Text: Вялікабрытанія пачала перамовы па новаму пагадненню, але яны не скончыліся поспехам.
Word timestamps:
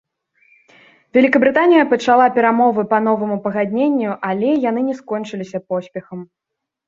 Вялікабрытанія 1.15 1.83
пачала 1.91 2.25
перамовы 2.37 2.85
па 2.95 3.01
новаму 3.07 3.37
пагадненню, 3.45 4.11
але 4.29 4.49
яны 4.69 4.81
не 4.89 4.95
скончыліся 5.03 5.59
поспехам. 5.75 6.19